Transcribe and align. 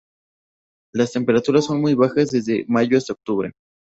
Las 0.95 1.11
temperaturas 1.11 1.65
son 1.65 1.79
muy 1.79 1.93
bajas 1.93 2.31
desde 2.31 2.65
mayo 2.67 2.97
hasta 2.97 3.13
octubre. 3.13 3.51